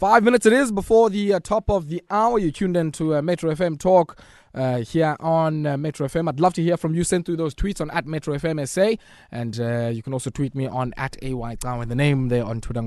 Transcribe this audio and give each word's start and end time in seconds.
Five 0.00 0.24
minutes 0.24 0.46
it 0.46 0.54
is 0.54 0.72
before 0.72 1.10
the 1.10 1.34
uh, 1.34 1.40
top 1.40 1.68
of 1.68 1.90
the 1.90 2.02
hour. 2.08 2.38
You 2.38 2.50
tuned 2.50 2.74
in 2.74 2.90
to 2.92 3.16
uh, 3.16 3.20
Metro 3.20 3.54
FM 3.54 3.78
Talk 3.78 4.18
uh, 4.54 4.78
here 4.78 5.14
on 5.20 5.66
uh, 5.66 5.76
Metro 5.76 6.06
FM. 6.06 6.26
I'd 6.26 6.40
love 6.40 6.54
to 6.54 6.62
hear 6.62 6.78
from 6.78 6.94
you. 6.94 7.04
Send 7.04 7.26
through 7.26 7.36
those 7.36 7.54
tweets 7.54 7.82
on 7.82 7.90
at 7.90 8.06
Metro 8.06 8.34
FM 8.34 8.66
SA. 8.66 8.94
And 9.30 9.60
uh, 9.60 9.90
you 9.92 10.02
can 10.02 10.14
also 10.14 10.30
tweet 10.30 10.54
me 10.54 10.66
on 10.66 10.94
at 10.96 11.22
AY 11.22 11.34
with 11.34 11.90
the 11.90 11.94
name 11.94 12.28
there 12.28 12.46
on 12.46 12.62
Twitter. 12.62 12.80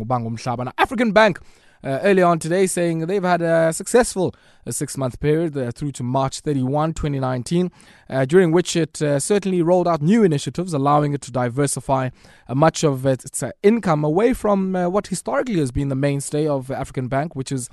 African 0.80 1.12
Bank 1.12 1.40
uh, 1.84 2.00
earlier 2.04 2.26
on 2.26 2.40
today 2.40 2.66
saying 2.66 3.00
they've 3.08 3.24
had 3.24 3.42
a 3.42 3.74
successful 3.74 4.34
uh, 4.66 4.72
six 4.72 4.98
month 4.98 5.20
period 5.20 5.58
uh, 5.58 5.72
through 5.72 5.92
to 5.92 6.04
March 6.04 6.40
31, 6.40 6.94
2019, 6.94 7.72
uh, 8.10 8.26
during 8.26 8.52
which 8.52 8.76
it 8.76 9.02
uh, 9.02 9.20
certainly 9.20 9.62
rolled 9.62 9.88
out 9.88 10.02
new 10.02 10.24
initiatives, 10.24 10.74
allowing 10.74 11.14
it 11.14 11.22
to 11.22 11.32
diversify 11.32 12.10
uh, 12.48 12.56
much 12.56 12.84
of 12.84 13.06
its 13.06 13.44
income 13.62 14.04
away 14.04 14.34
from 14.34 14.74
what 14.74 15.08
historically 15.08 15.60
has 15.60 15.72
been 15.72 15.90
the 15.90 15.96
mainstay 15.96 16.48
of 16.48 16.72
African 16.72 17.08
Bank, 17.08 17.36
which 17.36 17.52
is 17.52 17.70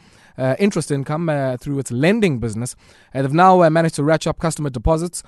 interest 0.59 0.91
income 0.91 1.27
through 1.61 1.79
its 1.79 1.93
lending 1.93 2.39
business. 2.39 2.75
they've 3.13 3.33
now 3.33 3.69
managed 3.69 3.95
to 3.97 4.05
ratchet 4.05 4.31
up 4.31 4.39
customer 4.39 4.71
deposits 4.71 5.23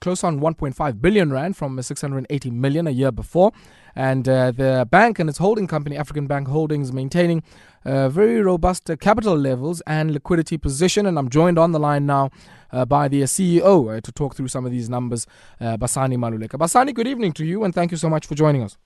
close 0.00 0.22
on 0.22 0.40
1.5 0.40 1.00
billion 1.00 1.32
rand 1.32 1.56
from 1.56 1.80
680 1.80 2.50
million 2.50 2.86
a 2.86 2.90
year 2.90 3.10
before. 3.10 3.52
And 3.98 4.28
uh, 4.28 4.52
the 4.52 4.86
bank 4.88 5.18
and 5.18 5.28
its 5.28 5.38
holding 5.38 5.66
company, 5.66 5.96
African 5.96 6.28
Bank 6.28 6.46
Holdings, 6.46 6.92
maintaining 6.92 7.42
uh, 7.84 8.08
very 8.08 8.40
robust 8.40 8.88
uh, 8.88 8.94
capital 8.94 9.36
levels 9.36 9.82
and 9.88 10.12
liquidity 10.12 10.56
position. 10.56 11.04
And 11.04 11.18
I'm 11.18 11.28
joined 11.28 11.58
on 11.58 11.72
the 11.72 11.80
line 11.80 12.06
now 12.06 12.30
uh, 12.70 12.84
by 12.84 13.08
the 13.08 13.22
CEO 13.22 13.96
uh, 13.96 14.00
to 14.00 14.12
talk 14.12 14.36
through 14.36 14.48
some 14.48 14.64
of 14.64 14.70
these 14.70 14.88
numbers, 14.88 15.26
Basani 15.60 16.16
Maluleke. 16.16 16.56
Basani, 16.56 16.94
good 16.94 17.08
evening 17.08 17.32
to 17.32 17.44
you, 17.44 17.64
and 17.64 17.74
thank 17.74 17.90
you 17.90 17.96
so 17.96 18.08
much 18.08 18.24
for 18.24 18.36
joining 18.36 18.62
us. 18.62 18.78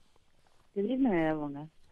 Good 0.73 0.85
evening, 0.85 1.82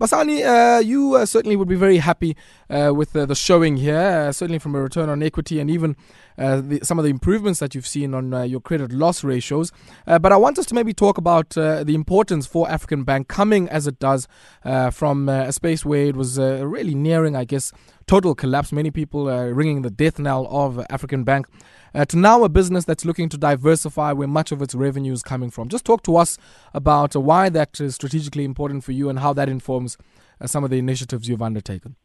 Basani, 0.00 0.44
uh, 0.46 0.78
you 0.78 1.16
uh, 1.16 1.26
certainly 1.26 1.56
would 1.56 1.66
be 1.66 1.74
very 1.74 1.98
happy 1.98 2.36
uh, 2.70 2.92
with 2.94 3.14
the 3.14 3.34
showing 3.34 3.76
here, 3.78 4.32
certainly 4.32 4.60
from 4.60 4.76
a 4.76 4.80
return 4.80 5.08
on 5.08 5.24
equity 5.24 5.58
and 5.58 5.68
even 5.68 5.96
uh, 6.38 6.60
the, 6.60 6.78
some 6.84 6.98
of 6.98 7.04
the 7.04 7.10
improvements 7.10 7.58
that 7.58 7.74
you've 7.74 7.86
seen 7.86 8.14
on 8.14 8.32
uh, 8.32 8.42
your 8.42 8.60
credit 8.60 8.92
loss 8.92 9.24
ratios. 9.24 9.72
Uh, 10.06 10.18
but 10.18 10.30
I 10.30 10.36
want 10.36 10.56
us 10.58 10.66
to 10.66 10.74
maybe 10.74 10.94
talk 10.94 11.18
about 11.18 11.58
uh, 11.58 11.82
the 11.82 11.96
importance 11.96 12.46
for 12.46 12.70
African 12.70 13.02
Bank 13.02 13.26
coming 13.26 13.68
as 13.68 13.88
it 13.88 13.98
does 13.98 14.28
uh, 14.64 14.90
from 14.90 15.28
a 15.28 15.50
space 15.50 15.84
where 15.84 16.06
it 16.06 16.14
was 16.14 16.38
really 16.38 16.94
nearing, 16.94 17.34
I 17.34 17.44
guess, 17.44 17.72
total 18.08 18.34
collapse. 18.34 18.72
Many 18.72 18.90
people 18.90 19.26
ringing 19.26 19.82
the 19.82 19.90
death 19.90 20.18
knell 20.18 20.48
of 20.50 20.84
African 20.90 21.22
Bank. 21.22 21.46
Uh, 21.94 22.04
to 22.04 22.18
now 22.18 22.44
a 22.44 22.48
business 22.48 22.84
that's 22.84 23.04
looking 23.04 23.28
to 23.28 23.38
diversify 23.38 24.12
where 24.12 24.28
much 24.28 24.52
of 24.52 24.60
its 24.60 24.74
revenue 24.74 25.12
is 25.12 25.22
coming 25.22 25.50
from. 25.50 25.68
Just 25.68 25.84
talk 25.84 26.02
to 26.02 26.16
us 26.16 26.36
about 26.74 27.16
uh, 27.16 27.20
why 27.20 27.48
that 27.48 27.80
is 27.80 27.94
strategically 27.94 28.44
important 28.44 28.84
for 28.84 28.92
you 28.92 29.08
and 29.08 29.18
how 29.18 29.32
that 29.32 29.48
informs 29.48 29.96
uh, 30.40 30.46
some 30.46 30.64
of 30.64 30.70
the 30.70 30.78
initiatives 30.78 31.28
you've 31.28 31.42
undertaken. 31.42 31.96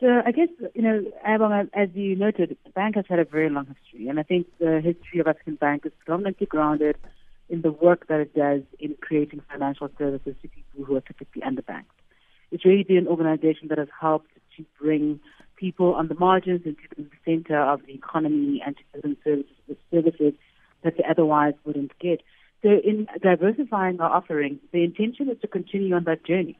So 0.00 0.22
I 0.24 0.32
guess, 0.32 0.48
you 0.74 0.82
know, 0.82 1.04
as 1.24 1.88
you 1.94 2.14
noted, 2.14 2.56
the 2.64 2.70
bank 2.70 2.96
has 2.96 3.04
had 3.08 3.18
a 3.18 3.24
very 3.24 3.50
long 3.50 3.66
history. 3.66 4.08
And 4.08 4.20
I 4.20 4.22
think 4.22 4.46
the 4.58 4.80
history 4.80 5.18
of 5.20 5.26
African 5.26 5.56
Bank 5.56 5.86
is 5.86 5.92
predominantly 6.04 6.46
grounded 6.46 6.96
in 7.48 7.62
the 7.62 7.72
work 7.72 8.06
that 8.08 8.20
it 8.20 8.34
does 8.34 8.62
in 8.78 8.96
creating 9.00 9.42
financial 9.50 9.88
services 9.98 10.34
to 10.42 10.48
people 10.48 10.84
who 10.84 10.96
are 10.96 11.00
typically 11.00 11.42
underbanked. 11.42 11.86
It's 12.50 12.64
really 12.64 12.84
been 12.84 12.98
an 12.98 13.08
organization 13.08 13.68
that 13.68 13.78
has 13.78 13.88
helped 14.00 14.30
to 14.56 14.64
bring 14.80 15.20
people 15.56 15.94
on 15.94 16.08
the 16.08 16.14
margins 16.14 16.62
into 16.64 16.80
the 16.96 17.06
center 17.24 17.60
of 17.60 17.84
the 17.86 17.94
economy 17.94 18.62
and 18.64 18.76
to 18.76 18.82
give 18.92 19.02
them 19.02 19.16
services, 19.24 19.76
services 19.90 20.32
that 20.82 20.96
they 20.96 21.04
otherwise 21.08 21.54
wouldn't 21.64 21.92
get. 21.98 22.22
So 22.62 22.70
in 22.70 23.06
diversifying 23.22 24.00
our 24.00 24.10
offerings, 24.10 24.58
the 24.72 24.84
intention 24.84 25.28
is 25.30 25.40
to 25.42 25.48
continue 25.48 25.94
on 25.94 26.04
that 26.04 26.24
journey. 26.24 26.58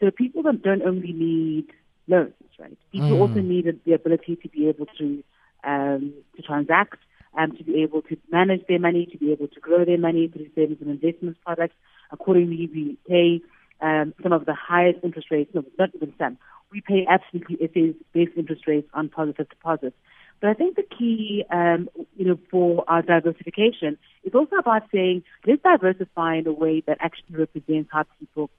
So 0.00 0.10
people 0.10 0.42
don't 0.42 0.82
only 0.82 1.12
need 1.12 1.66
loans, 2.08 2.32
right? 2.58 2.76
People 2.90 3.10
mm. 3.10 3.20
also 3.20 3.40
need 3.40 3.66
the 3.84 3.92
ability 3.92 4.36
to 4.36 4.48
be 4.48 4.68
able 4.68 4.86
to 4.98 5.22
um, 5.62 6.14
to 6.36 6.42
transact, 6.42 6.96
um, 7.38 7.54
to 7.56 7.64
be 7.64 7.82
able 7.82 8.00
to 8.02 8.16
manage 8.32 8.66
their 8.66 8.78
money, 8.78 9.06
to 9.12 9.18
be 9.18 9.30
able 9.30 9.46
to 9.48 9.60
grow 9.60 9.84
their 9.84 9.98
money 9.98 10.26
through 10.28 10.48
savings 10.54 10.78
and 10.80 10.90
investment 10.90 11.36
products. 11.44 11.74
Accordingly, 12.10 12.68
we 12.72 12.96
pay 13.06 13.42
um, 13.82 14.14
some 14.22 14.32
of 14.32 14.46
the 14.46 14.54
highest 14.54 15.00
interest 15.02 15.28
rates, 15.30 15.50
no, 15.54 15.64
not 15.78 15.90
even 15.94 16.12
some. 16.18 16.38
We 16.72 16.80
pay 16.80 17.06
absolutely 17.08 17.56
FA's 17.56 17.94
best 18.14 18.36
interest 18.36 18.66
rates 18.66 18.88
on 18.94 19.08
positive 19.08 19.48
deposits. 19.48 19.96
But 20.40 20.50
I 20.50 20.54
think 20.54 20.76
the 20.76 20.84
key, 20.98 21.44
um, 21.50 21.88
you 22.16 22.24
know, 22.24 22.38
for 22.50 22.84
our 22.88 23.02
diversification 23.02 23.98
is 24.24 24.34
also 24.34 24.56
about 24.56 24.82
saying 24.92 25.22
let's 25.46 25.62
diversify 25.62 26.36
in 26.36 26.46
a 26.46 26.52
way 26.52 26.82
that 26.86 26.98
actually 27.00 27.36
represents 27.36 27.90
how 27.92 28.04
people 28.18 28.50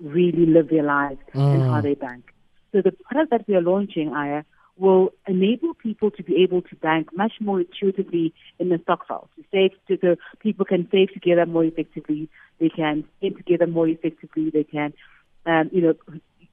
really 0.00 0.46
live 0.46 0.68
their 0.68 0.82
lives 0.82 1.20
mm. 1.34 1.54
and 1.54 1.62
how 1.70 1.80
they 1.80 1.94
bank. 1.94 2.32
So 2.72 2.80
the 2.82 2.92
product 2.92 3.30
that 3.30 3.48
we 3.48 3.54
are 3.54 3.62
launching, 3.62 4.12
Aya, 4.14 4.44
will 4.78 5.10
enable 5.26 5.74
people 5.74 6.10
to 6.10 6.22
be 6.22 6.42
able 6.42 6.62
to 6.62 6.76
bank 6.76 7.08
much 7.14 7.32
more 7.40 7.60
intuitively 7.60 8.34
in 8.58 8.68
the 8.68 8.78
stokvel. 8.82 9.28
To 9.36 9.44
save, 9.50 9.70
to, 9.88 9.98
so 10.00 10.16
people 10.40 10.64
can 10.64 10.88
save 10.90 11.12
together 11.12 11.46
more 11.46 11.64
effectively. 11.64 12.28
They 12.60 12.68
can 12.68 13.04
spend 13.18 13.36
together 13.36 13.66
more 13.66 13.88
effectively. 13.88 14.50
They 14.50 14.64
can, 14.64 14.92
um, 15.46 15.70
you 15.72 15.80
know, 15.80 15.94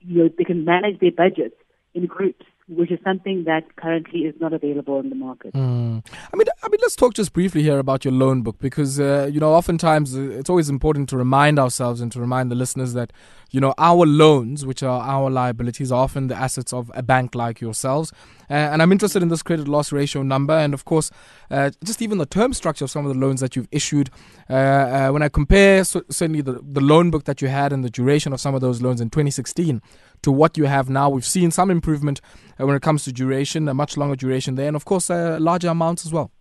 you 0.01 0.23
know, 0.23 0.29
they 0.37 0.43
can 0.43 0.65
manage 0.65 0.99
their 0.99 1.11
budgets 1.11 1.55
in 1.93 2.05
groups 2.05 2.45
which 2.67 2.91
is 2.91 2.99
something 3.03 3.43
that 3.43 3.75
currently 3.75 4.21
is 4.21 4.33
not 4.39 4.53
available 4.53 4.99
in 4.99 5.09
the 5.09 5.15
market. 5.15 5.53
Mm. 5.53 6.05
I 6.33 6.37
mean, 6.37 6.47
I 6.63 6.69
mean, 6.69 6.79
let's 6.81 6.95
talk 6.95 7.13
just 7.13 7.33
briefly 7.33 7.61
here 7.61 7.77
about 7.77 8.05
your 8.05 8.13
loan 8.13 8.41
book 8.41 8.57
because 8.59 8.99
uh, 8.99 9.29
you 9.31 9.39
know, 9.39 9.53
oftentimes 9.53 10.15
uh, 10.15 10.21
it's 10.21 10.49
always 10.49 10.69
important 10.69 11.09
to 11.09 11.17
remind 11.17 11.59
ourselves 11.59 11.99
and 11.99 12.11
to 12.13 12.21
remind 12.21 12.49
the 12.51 12.55
listeners 12.55 12.93
that 12.93 13.11
you 13.51 13.59
know 13.59 13.73
our 13.77 14.05
loans, 14.05 14.65
which 14.65 14.81
are 14.81 15.01
our 15.01 15.29
liabilities, 15.29 15.91
are 15.91 16.03
often 16.03 16.27
the 16.27 16.35
assets 16.35 16.71
of 16.71 16.89
a 16.93 17.03
bank 17.03 17.35
like 17.35 17.59
yourselves. 17.59 18.13
Uh, 18.49 18.53
and 18.53 18.81
I'm 18.81 18.91
interested 18.91 19.21
in 19.21 19.29
this 19.29 19.43
credit 19.43 19.67
loss 19.67 19.91
ratio 19.91 20.21
number, 20.23 20.53
and 20.53 20.73
of 20.73 20.85
course, 20.85 21.11
uh, 21.51 21.71
just 21.83 22.01
even 22.01 22.17
the 22.17 22.25
term 22.25 22.53
structure 22.53 22.85
of 22.85 22.91
some 22.91 23.05
of 23.05 23.13
the 23.13 23.19
loans 23.19 23.41
that 23.41 23.55
you've 23.55 23.67
issued. 23.71 24.09
Uh, 24.49 24.53
uh, 24.53 25.09
when 25.09 25.21
I 25.21 25.29
compare 25.29 25.83
so, 25.83 26.03
certainly 26.09 26.41
the 26.41 26.59
the 26.63 26.81
loan 26.81 27.11
book 27.11 27.25
that 27.25 27.41
you 27.41 27.49
had 27.49 27.73
and 27.73 27.83
the 27.83 27.89
duration 27.89 28.31
of 28.31 28.39
some 28.39 28.55
of 28.55 28.61
those 28.61 28.81
loans 28.81 29.01
in 29.01 29.09
2016 29.09 29.81
to 30.23 30.31
what 30.31 30.57
you 30.57 30.65
have 30.65 30.89
now. 30.89 31.09
We've 31.09 31.25
seen 31.25 31.51
some 31.51 31.69
improvement 31.69 32.21
uh, 32.59 32.65
when 32.65 32.75
it 32.75 32.81
comes 32.81 33.03
to 33.05 33.11
duration, 33.11 33.67
a 33.67 33.73
much 33.73 33.97
longer 33.97 34.15
duration 34.15 34.55
there, 34.55 34.67
and 34.67 34.75
of 34.75 34.85
course, 34.85 35.09
uh, 35.09 35.37
larger 35.39 35.69
amounts 35.69 36.05
as 36.05 36.13
well. 36.13 36.31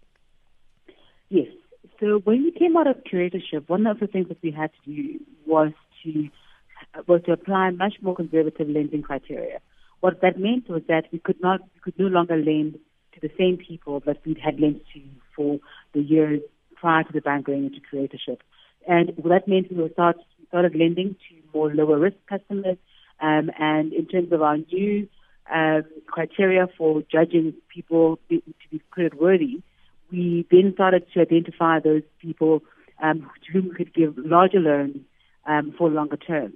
Yes. 1.28 1.48
So 2.00 2.20
when 2.24 2.42
we 2.42 2.50
came 2.50 2.76
out 2.76 2.86
of 2.86 2.96
curatorship, 3.04 3.68
one 3.68 3.86
of 3.86 4.00
the 4.00 4.06
things 4.06 4.28
that 4.28 4.42
we 4.42 4.50
had 4.50 4.70
to 4.84 4.90
do 4.94 5.20
was 5.46 5.72
to 6.02 6.28
was 7.06 7.22
to 7.24 7.32
apply 7.32 7.70
much 7.70 7.94
more 8.02 8.14
conservative 8.14 8.68
lending 8.68 9.02
criteria. 9.02 9.60
What 10.00 10.20
that 10.20 10.38
meant 10.38 10.68
was 10.68 10.82
that 10.88 11.04
we 11.12 11.20
could 11.20 11.40
not 11.40 11.60
we 11.74 11.80
could 11.80 11.98
no 11.98 12.06
longer 12.06 12.36
lend 12.36 12.78
to 13.14 13.20
the 13.20 13.30
same 13.38 13.56
people 13.56 14.00
that 14.06 14.18
we 14.26 14.36
had 14.42 14.60
lent 14.60 14.82
to 14.94 15.00
for 15.34 15.58
the 15.94 16.00
years 16.00 16.40
prior 16.76 17.04
to 17.04 17.12
the 17.12 17.20
bank 17.20 17.46
going 17.46 17.66
into 17.66 17.80
curatorship. 17.80 18.38
And 18.86 19.12
that 19.24 19.46
meant 19.46 19.72
we 19.72 19.88
start, 19.92 20.16
started 20.48 20.74
lending 20.74 21.14
to 21.14 21.34
more 21.54 21.72
lower 21.72 21.98
risk 21.98 22.16
customers 22.28 22.76
um, 23.20 23.50
and 23.58 23.92
in 23.92 24.06
terms 24.06 24.32
of 24.32 24.42
our 24.42 24.56
new 24.56 25.08
um, 25.52 25.84
criteria 26.06 26.66
for 26.78 27.02
judging 27.10 27.54
people 27.68 28.18
to 28.30 28.42
be 28.70 28.80
credit 28.90 29.20
worthy, 29.20 29.62
we 30.10 30.46
then 30.50 30.72
started 30.74 31.04
to 31.12 31.20
identify 31.20 31.78
those 31.80 32.02
people 32.20 32.62
um, 33.02 33.30
to 33.44 33.52
whom 33.52 33.68
we 33.68 33.74
could 33.74 33.94
give 33.94 34.14
larger 34.16 34.60
loans 34.60 34.98
um, 35.46 35.74
for 35.76 35.90
longer 35.90 36.16
terms. 36.16 36.54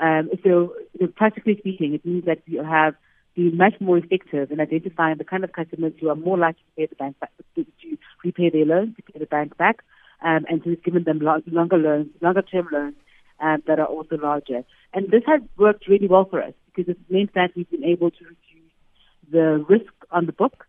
Um, 0.00 0.30
so, 0.42 0.74
practically 1.16 1.56
speaking, 1.58 1.94
it 1.94 2.04
means 2.04 2.24
that 2.24 2.38
we 2.48 2.56
have 2.56 2.94
been 3.36 3.56
much 3.56 3.74
more 3.80 3.98
effective 3.98 4.50
in 4.50 4.60
identifying 4.60 5.18
the 5.18 5.24
kind 5.24 5.44
of 5.44 5.52
customers 5.52 5.92
who 6.00 6.08
are 6.08 6.16
more 6.16 6.38
likely 6.38 6.62
to 6.62 6.76
pay 6.76 6.86
the 6.86 6.96
bank 6.96 7.18
back, 7.20 7.30
to, 7.54 7.64
to 7.64 7.98
repay 8.24 8.50
their 8.50 8.64
loans, 8.64 8.96
to 8.96 9.02
pay 9.02 9.18
the 9.18 9.26
bank 9.26 9.56
back, 9.56 9.84
um, 10.22 10.44
and 10.48 10.62
so 10.62 10.70
we've 10.70 10.82
given 10.82 11.04
them 11.04 11.20
longer 11.20 11.76
loans, 11.76 12.08
longer 12.20 12.42
term 12.42 12.68
loans 12.72 12.94
um, 13.40 13.62
that 13.66 13.78
are 13.78 13.86
also 13.86 14.16
larger. 14.16 14.64
And 14.92 15.10
this 15.10 15.22
has 15.26 15.40
worked 15.56 15.88
really 15.88 16.08
well 16.08 16.24
for 16.24 16.42
us 16.42 16.54
because 16.74 16.90
it 16.90 16.98
meant 17.08 17.34
that 17.34 17.50
we've 17.56 17.70
been 17.70 17.84
able 17.84 18.10
to 18.10 18.24
reduce 18.24 18.72
the 19.30 19.64
risk 19.68 19.92
on 20.10 20.26
the 20.26 20.32
book, 20.32 20.66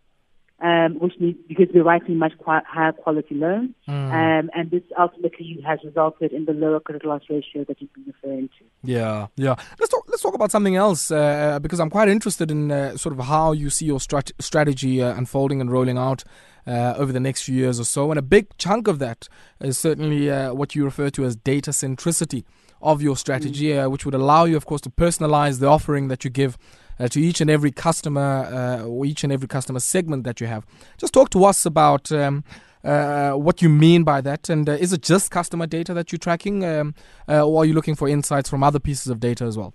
um, 0.60 0.98
which 0.98 1.14
means 1.18 1.36
because 1.48 1.68
we're 1.74 1.84
writing 1.84 2.16
much 2.16 2.32
qu- 2.38 2.64
higher 2.66 2.92
quality 2.92 3.34
loans, 3.34 3.70
mm. 3.88 3.92
um, 3.92 4.50
and 4.54 4.70
this 4.70 4.82
ultimately 4.98 5.60
has 5.66 5.78
resulted 5.84 6.32
in 6.32 6.44
the 6.44 6.52
lower 6.52 6.80
credit 6.80 7.04
loss 7.04 7.22
ratio 7.28 7.64
that 7.64 7.80
you've 7.80 7.92
been 7.92 8.04
referring 8.06 8.48
to. 8.58 8.64
Yeah, 8.82 9.26
yeah. 9.36 9.56
Let's 9.78 9.90
talk. 9.90 10.04
Let's 10.08 10.22
talk 10.22 10.34
about 10.34 10.50
something 10.50 10.76
else 10.76 11.10
uh, 11.10 11.58
because 11.60 11.80
I'm 11.80 11.90
quite 11.90 12.08
interested 12.08 12.50
in 12.50 12.70
uh, 12.70 12.96
sort 12.96 13.18
of 13.18 13.24
how 13.26 13.52
you 13.52 13.68
see 13.68 13.84
your 13.84 13.98
strat- 13.98 14.32
strategy 14.40 15.02
uh, 15.02 15.14
unfolding 15.14 15.60
and 15.60 15.70
rolling 15.70 15.98
out. 15.98 16.24
Uh, 16.66 16.94
over 16.96 17.12
the 17.12 17.20
next 17.20 17.42
few 17.42 17.54
years 17.54 17.78
or 17.78 17.84
so. 17.84 18.10
And 18.10 18.18
a 18.18 18.22
big 18.22 18.46
chunk 18.56 18.88
of 18.88 18.98
that 18.98 19.28
is 19.60 19.76
certainly 19.76 20.30
uh, 20.30 20.54
what 20.54 20.74
you 20.74 20.82
refer 20.82 21.10
to 21.10 21.22
as 21.26 21.36
data 21.36 21.72
centricity 21.72 22.42
of 22.84 23.02
your 23.02 23.16
strategy, 23.16 23.68
mm. 23.70 23.84
uh, 23.84 23.90
which 23.90 24.04
would 24.04 24.14
allow 24.14 24.44
you, 24.44 24.56
of 24.56 24.66
course, 24.66 24.82
to 24.82 24.90
personalize 24.90 25.58
the 25.58 25.66
offering 25.66 26.08
that 26.08 26.22
you 26.22 26.30
give 26.30 26.56
uh, 27.00 27.08
to 27.08 27.20
each 27.20 27.40
and 27.40 27.50
every 27.50 27.72
customer 27.72 28.20
uh, 28.20 28.84
or 28.84 29.04
each 29.04 29.24
and 29.24 29.32
every 29.32 29.48
customer 29.48 29.80
segment 29.80 30.22
that 30.24 30.40
you 30.40 30.46
have. 30.46 30.64
Just 30.98 31.12
talk 31.12 31.30
to 31.30 31.44
us 31.44 31.66
about. 31.66 32.12
Um, 32.12 32.44
uh, 32.84 33.32
what 33.32 33.62
you 33.62 33.70
mean 33.70 34.04
by 34.04 34.20
that, 34.20 34.50
and 34.50 34.68
uh, 34.68 34.72
is 34.72 34.92
it 34.92 35.00
just 35.00 35.30
customer 35.30 35.66
data 35.66 35.94
that 35.94 36.12
you're 36.12 36.18
tracking, 36.18 36.62
um, 36.62 36.94
uh, 37.26 37.42
or 37.42 37.62
are 37.62 37.64
you 37.64 37.72
looking 37.72 37.94
for 37.94 38.06
insights 38.06 38.50
from 38.50 38.62
other 38.62 38.78
pieces 38.78 39.06
of 39.06 39.20
data 39.20 39.42
as 39.44 39.56
well? 39.56 39.72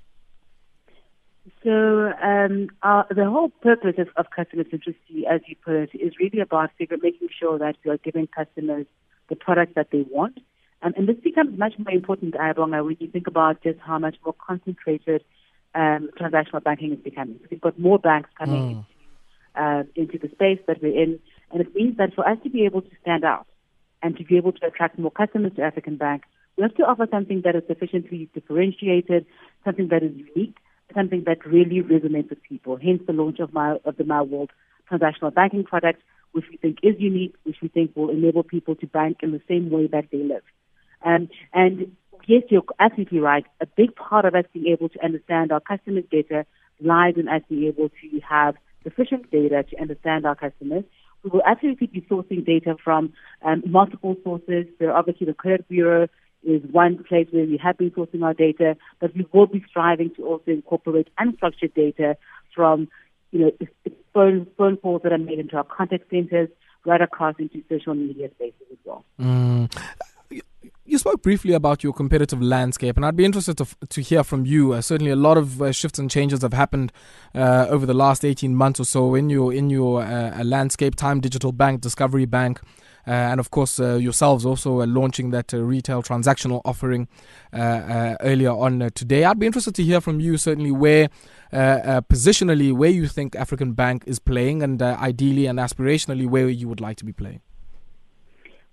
So 1.63 2.13
um, 2.21 2.69
our, 2.83 3.07
the 3.09 3.25
whole 3.25 3.49
purpose 3.49 3.95
of, 3.97 4.09
of 4.15 4.27
customer 4.29 4.63
centricity, 4.63 5.25
as 5.27 5.41
you 5.47 5.55
put 5.55 5.73
it, 5.73 5.89
is 5.95 6.13
really 6.19 6.39
about 6.39 6.69
figure, 6.77 6.97
making 7.01 7.29
sure 7.37 7.57
that 7.57 7.77
we 7.83 7.89
are 7.89 7.97
giving 7.97 8.27
customers 8.27 8.85
the 9.29 9.35
product 9.35 9.73
that 9.73 9.89
they 9.91 10.05
want. 10.11 10.39
Um, 10.81 10.93
and 10.95 11.07
this 11.07 11.17
becomes 11.17 11.57
much 11.57 11.73
more 11.77 11.93
important, 11.93 12.35
Ayabonga, 12.35 12.85
when 12.85 12.97
you 12.99 13.07
think 13.07 13.27
about 13.27 13.61
just 13.61 13.79
how 13.79 13.99
much 13.99 14.15
more 14.23 14.33
concentrated 14.33 15.23
um, 15.75 16.09
transactional 16.19 16.63
banking 16.63 16.93
is 16.93 16.99
becoming. 16.99 17.37
So 17.41 17.47
we've 17.51 17.61
got 17.61 17.77
more 17.77 17.99
banks 17.99 18.29
coming 18.37 18.63
Mm. 18.63 18.69
into, 18.71 18.85
uh, 19.55 19.83
into 19.95 20.17
the 20.17 20.29
space 20.29 20.59
that 20.67 20.81
we're 20.81 20.99
in, 21.03 21.19
and 21.51 21.61
it 21.61 21.75
means 21.75 21.97
that 21.97 22.13
for 22.13 22.27
us 22.27 22.37
to 22.43 22.49
be 22.49 22.65
able 22.65 22.81
to 22.81 22.91
stand 23.01 23.23
out 23.23 23.45
and 24.01 24.17
to 24.17 24.23
be 24.23 24.37
able 24.37 24.53
to 24.53 24.65
attract 24.65 24.97
more 24.97 25.11
customers 25.11 25.51
to 25.55 25.61
African 25.61 25.97
Bank, 25.97 26.23
we 26.55 26.63
have 26.63 26.75
to 26.75 26.83
offer 26.83 27.07
something 27.11 27.41
that 27.43 27.55
is 27.55 27.63
sufficiently 27.67 28.29
differentiated, 28.33 29.25
something 29.65 29.89
that 29.89 30.03
is 30.03 30.13
unique, 30.15 30.57
something 30.93 31.23
that 31.25 31.45
really 31.45 31.81
resonates 31.81 32.29
with 32.29 32.41
people. 32.43 32.77
Hence 32.77 33.01
the 33.05 33.13
launch 33.13 33.39
of 33.39 33.53
my 33.53 33.77
of 33.85 33.97
the 33.97 34.03
My 34.03 34.21
World 34.21 34.51
transactional 34.89 35.33
banking 35.33 35.63
product, 35.63 36.01
which 36.31 36.45
we 36.49 36.57
think 36.57 36.79
is 36.83 36.95
unique, 36.99 37.35
which 37.43 37.57
we 37.61 37.67
think 37.67 37.95
will 37.95 38.09
enable 38.09 38.43
people 38.43 38.75
to 38.75 38.87
bank 38.87 39.17
in 39.21 39.31
the 39.31 39.41
same 39.47 39.69
way 39.69 39.87
that 39.87 40.05
they 40.11 40.23
live. 40.23 40.43
Um, 41.03 41.29
and 41.53 41.95
yes, 42.27 42.43
you're 42.49 42.63
absolutely 42.79 43.19
right. 43.19 43.45
A 43.61 43.65
big 43.65 43.95
part 43.95 44.25
of 44.25 44.35
us 44.35 44.45
being 44.53 44.67
able 44.67 44.89
to 44.89 45.03
understand 45.03 45.51
our 45.51 45.59
customers 45.59 46.05
better 46.11 46.45
lies 46.81 47.15
in 47.17 47.27
us 47.27 47.41
being 47.49 47.65
able 47.65 47.89
to 47.89 48.19
have 48.27 48.55
sufficient 48.83 49.29
data 49.31 49.63
to 49.63 49.81
understand 49.81 50.25
our 50.25 50.35
customers. 50.35 50.83
We 51.23 51.31
will 51.31 51.43
absolutely 51.45 51.87
be 51.87 52.01
sourcing 52.01 52.45
data 52.45 52.75
from 52.81 53.13
um, 53.43 53.63
multiple 53.65 54.15
sources. 54.23 54.67
So 54.79 54.91
obviously 54.91 55.27
the 55.27 55.33
Credit 55.33 55.67
Bureau 55.67 56.07
is 56.43 56.61
one 56.71 57.03
place 57.03 57.27
where 57.31 57.45
we 57.45 57.59
have 57.61 57.77
been 57.77 57.91
sourcing 57.91 58.23
our 58.23 58.33
data, 58.33 58.77
but 59.01 59.13
we 59.13 59.27
will 59.33 59.47
be 59.47 59.63
striving 59.69 60.11
to 60.15 60.25
also 60.25 60.51
incorporate 60.51 61.09
unstructured 61.19 61.73
data 61.73 62.15
from, 62.55 62.87
you 63.31 63.39
know, 63.39 63.51
phone, 64.13 64.47
phone 64.57 64.77
calls 64.77 65.01
that 65.03 65.11
are 65.11 65.17
made 65.17 65.39
into 65.39 65.57
our 65.57 65.65
contact 65.65 66.09
centers 66.09 66.49
right 66.85 67.01
across 67.01 67.35
into 67.39 67.61
social 67.67 67.93
media 67.93 68.29
spaces 68.35 68.67
as 68.71 68.77
well. 68.85 69.03
Mm. 69.19 69.69
You 70.89 70.97
spoke 70.97 71.21
briefly 71.21 71.53
about 71.53 71.83
your 71.83 71.93
competitive 71.93 72.41
landscape, 72.41 72.97
and 72.97 73.05
I'd 73.05 73.15
be 73.15 73.23
interested 73.23 73.55
to, 73.59 73.67
to 73.89 74.01
hear 74.01 74.23
from 74.23 74.47
you. 74.47 74.73
Uh, 74.73 74.81
certainly, 74.81 75.11
a 75.11 75.15
lot 75.15 75.37
of 75.37 75.61
uh, 75.61 75.71
shifts 75.71 75.99
and 75.99 76.09
changes 76.09 76.41
have 76.41 76.53
happened 76.53 76.91
uh, 77.35 77.67
over 77.69 77.85
the 77.85 77.93
last 77.93 78.25
18 78.25 78.55
months 78.55 78.79
or 78.79 78.85
so 78.85 79.13
in 79.13 79.29
your 79.29 79.53
in 79.53 79.69
your 79.69 80.01
uh, 80.01 80.43
landscape. 80.43 80.95
Tyme 80.95 81.19
Digital 81.19 81.51
Bank, 81.51 81.81
Discovery 81.81 82.25
Bank, 82.25 82.59
uh, 83.05 83.11
and 83.11 83.39
of 83.39 83.51
course 83.51 83.79
uh, 83.79 83.97
yourselves 83.97 84.47
also 84.47 84.83
launching 84.87 85.29
that 85.29 85.53
retail 85.53 86.01
transactional 86.01 86.59
offering 86.65 87.07
earlier 87.53 88.49
on 88.51 88.89
today. 88.95 89.25
I'd 89.25 89.37
be 89.37 89.45
interested 89.45 89.75
to 89.75 89.83
hear 89.83 90.01
from 90.01 90.19
you 90.19 90.37
certainly 90.37 90.71
where 90.71 91.09
positionally 91.53 92.73
where 92.73 92.89
you 92.89 93.07
think 93.07 93.35
African 93.35 93.73
Bank 93.73 94.05
is 94.07 94.17
playing, 94.17 94.63
and 94.63 94.81
ideally 94.81 95.45
and 95.45 95.59
aspirationally 95.59 96.27
where 96.27 96.49
you 96.49 96.67
would 96.67 96.81
like 96.81 96.97
to 96.97 97.05
be 97.05 97.13
playing. 97.13 97.41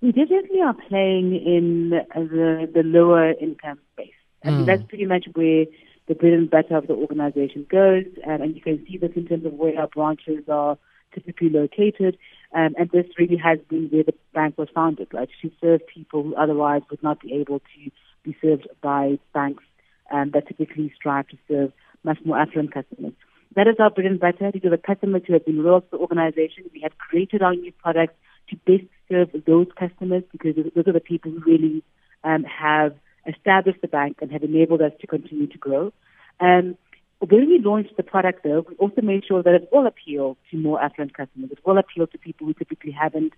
We 0.03 0.13
definitely 0.13 0.61
are 0.61 0.75
playing 0.89 1.35
in 1.35 1.91
the 1.91 2.69
the 2.73 2.83
lower 2.83 3.33
income 3.33 3.79
space. 3.93 4.13
I 4.45 4.51
mean, 4.51 4.63
Mm. 4.63 4.67
that's 4.67 4.83
pretty 4.85 5.07
much 5.07 5.27
where 5.35 5.65
the 6.07 6.15
bread 6.15 6.35
and 6.35 6.51
butter 6.51 6.77
of 6.77 6.87
the 6.87 6.95
organization 6.95 7.67
goes, 7.69 8.05
um, 8.27 8.43
and 8.43 8.55
you 8.55 8.61
can 8.61 8.85
see 8.87 8.99
this 8.99 9.13
in 9.17 9.27
terms 9.27 9.45
of 9.45 9.55
where 9.55 9.79
our 9.81 9.89
branches 9.89 10.49
are 10.49 10.79
typically 11.13 11.49
located. 11.49 12.17
Um, 12.53 12.75
and 12.79 12.89
this 12.91 13.07
really 13.19 13.37
has 13.39 13.59
been 13.69 13.89
where 13.89 14.05
the 14.05 14.15
bank 14.33 14.57
was 14.57 14.69
founded, 14.75 15.09
right, 15.13 15.29
to 15.43 15.51
serve 15.61 15.81
people 15.87 16.23
who 16.23 16.35
otherwise 16.37 16.83
would 16.91 17.03
not 17.03 17.21
be 17.21 17.33
able 17.35 17.59
to 17.59 17.91
be 18.23 18.37
served 18.41 18.69
by 18.83 19.19
banks 19.33 19.65
um, 20.13 20.31
that 20.31 20.47
typically 20.47 20.93
strive 20.95 21.27
to 21.29 21.39
serve 21.49 21.73
much 22.05 22.19
more 22.25 22.39
affluent 22.39 22.73
customers. 22.73 23.15
That 23.57 23.67
is 23.67 23.77
our 23.81 23.91
bread 23.91 24.07
and 24.07 24.21
butter. 24.21 24.53
These 24.53 24.65
are 24.65 24.71
the 24.71 24.79
customers 24.79 25.23
who 25.27 25.33
have 25.33 25.45
been 25.47 25.65
loyal 25.65 25.81
to 25.81 25.91
the 25.91 25.97
organization. 25.99 26.65
We 26.73 26.81
have 26.83 26.97
created 26.99 27.43
our 27.43 27.55
new 27.55 27.73
products 27.73 28.15
to 28.51 28.57
best 28.67 28.89
serve 29.09 29.31
those 29.47 29.67
customers 29.79 30.23
because 30.33 30.57
those 30.57 30.87
are 30.87 30.93
the 30.93 31.01
people 31.01 31.31
who 31.31 31.41
really 31.41 31.83
um, 32.25 32.45
have 32.45 32.95
established 33.27 33.81
the 33.81 33.89
bank 33.89 34.19
and 34.21 34.31
have 34.33 34.43
enabled 34.43 34.83
us 34.83 34.93
to 35.01 35.07
continue 35.07 35.47
to 35.47 35.59
grow. 35.59 35.93
Um, 36.41 36.77
when 37.19 37.49
we 37.49 37.61
launched 37.65 37.97
the 37.97 38.03
product, 38.03 38.45
though, 38.45 38.65
we 38.69 38.75
also 38.77 39.01
made 39.01 39.25
sure 39.27 39.43
that 39.43 39.55
it 39.55 39.69
will 39.73 39.87
appeal 39.87 40.37
to 40.51 40.57
more 40.57 40.83
affluent 40.83 41.17
customers. 41.17 41.51
It 41.51 41.59
will 41.65 41.79
appeal 41.79 42.07
to 42.07 42.19
people 42.19 42.47
who 42.47 42.55
typically 42.55 42.93
haven't 42.93 43.33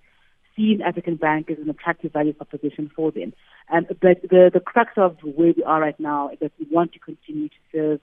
seen 0.56 0.82
African 0.82 1.14
Bank 1.14 1.48
as 1.50 1.58
an 1.58 1.70
attractive 1.70 2.12
value 2.12 2.32
proposition 2.32 2.90
for 2.94 3.12
them. 3.12 3.32
Um, 3.72 3.86
but 3.88 4.22
the, 4.22 4.50
the 4.52 4.60
crux 4.60 4.92
of 4.96 5.16
where 5.22 5.52
we 5.56 5.62
are 5.62 5.80
right 5.80 5.98
now 6.00 6.30
is 6.30 6.38
that 6.40 6.52
we 6.58 6.66
want 6.70 6.92
to 6.94 6.98
continue 6.98 7.48
to 7.48 7.54
serve 7.72 8.00